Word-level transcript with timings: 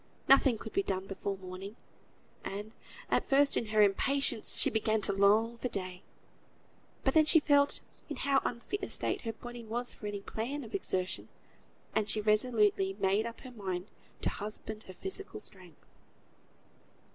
Nothing 0.27 0.57
could 0.57 0.73
be 0.73 0.81
done 0.81 1.05
before 1.05 1.37
morning: 1.37 1.75
and, 2.43 2.71
at 3.11 3.29
first 3.29 3.55
in 3.55 3.67
her 3.67 3.83
impatience, 3.83 4.57
she 4.57 4.71
began 4.71 4.99
to 5.01 5.13
long 5.13 5.59
for 5.59 5.67
day; 5.67 6.01
but 7.03 7.13
then 7.13 7.25
she 7.25 7.39
felt 7.39 7.81
in 8.09 8.15
how 8.15 8.41
unfit 8.43 8.81
a 8.83 8.89
state 8.89 9.21
her 9.21 9.33
body 9.33 9.63
was 9.63 9.93
for 9.93 10.07
any 10.07 10.21
plan 10.21 10.63
of 10.63 10.73
exertion, 10.73 11.29
and 11.93 12.09
she 12.09 12.19
resolutely 12.19 12.93
made 12.99 13.27
up 13.27 13.41
her 13.41 13.51
mind 13.51 13.89
to 14.21 14.29
husband 14.31 14.85
her 14.85 14.93
physical 14.95 15.39
strength. 15.39 15.85